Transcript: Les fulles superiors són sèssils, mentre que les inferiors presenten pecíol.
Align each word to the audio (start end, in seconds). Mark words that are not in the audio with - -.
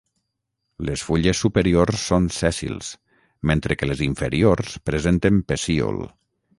Les 0.89 1.03
fulles 1.07 1.41
superiors 1.45 2.07
són 2.13 2.27
sèssils, 2.39 2.91
mentre 3.53 3.79
que 3.81 3.93
les 3.93 4.05
inferiors 4.09 4.83
presenten 4.91 5.43
pecíol. 5.53 6.07